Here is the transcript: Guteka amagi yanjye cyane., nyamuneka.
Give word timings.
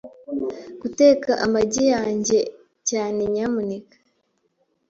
Guteka 0.81 1.29
amagi 1.45 1.83
yanjye 1.93 2.39
cyane., 2.89 3.21
nyamuneka. 3.33 3.95